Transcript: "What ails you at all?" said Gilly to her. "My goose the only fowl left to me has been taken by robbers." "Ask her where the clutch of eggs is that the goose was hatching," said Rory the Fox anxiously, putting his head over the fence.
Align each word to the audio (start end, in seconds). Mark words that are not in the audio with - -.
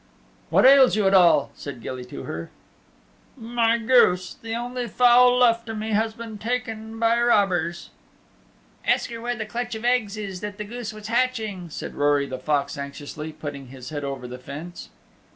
"What 0.49 0.65
ails 0.65 0.95
you 0.95 1.05
at 1.05 1.13
all?" 1.13 1.51
said 1.53 1.79
Gilly 1.79 2.03
to 2.05 2.23
her. 2.23 2.49
"My 3.37 3.77
goose 3.77 4.33
the 4.33 4.55
only 4.55 4.87
fowl 4.87 5.37
left 5.37 5.67
to 5.67 5.75
me 5.75 5.91
has 5.91 6.15
been 6.15 6.39
taken 6.39 6.97
by 6.97 7.21
robbers." 7.21 7.91
"Ask 8.83 9.11
her 9.11 9.21
where 9.21 9.35
the 9.35 9.45
clutch 9.45 9.75
of 9.75 9.85
eggs 9.85 10.17
is 10.17 10.41
that 10.41 10.57
the 10.57 10.63
goose 10.65 10.91
was 10.91 11.05
hatching," 11.09 11.69
said 11.69 11.93
Rory 11.93 12.25
the 12.25 12.39
Fox 12.39 12.79
anxiously, 12.79 13.31
putting 13.31 13.67
his 13.67 13.89
head 13.89 14.03
over 14.03 14.27
the 14.27 14.39
fence. 14.39 14.89